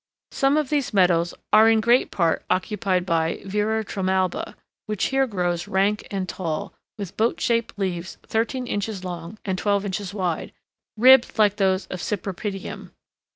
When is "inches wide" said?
9.85-10.53